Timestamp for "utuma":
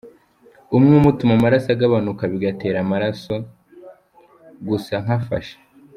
1.11-1.33